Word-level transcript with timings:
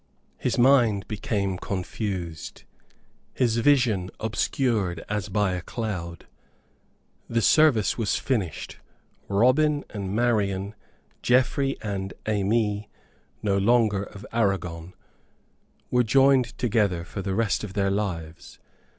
His 0.39 0.57
mind 0.57 1.07
became 1.07 1.59
confused, 1.59 2.63
his 3.35 3.57
vision 3.57 4.09
obscured 4.19 5.03
as 5.07 5.29
by 5.29 5.53
a 5.53 5.61
cloud. 5.61 6.25
The 7.29 7.39
service 7.39 7.99
was 7.99 8.15
finished. 8.15 8.79
Robin 9.27 9.83
and 9.91 10.15
Marian, 10.15 10.73
Geoffrey 11.21 11.77
and 11.83 12.15
Aimée 12.25 12.87
(no 13.43 13.59
longer 13.59 14.01
of 14.01 14.25
Aragon) 14.33 14.95
were 15.91 16.01
joined 16.01 16.57
together 16.57 17.05
for 17.05 17.21
the 17.21 17.35
rest 17.35 17.63
of 17.63 17.73
their 17.75 17.91
lives. 17.91 18.57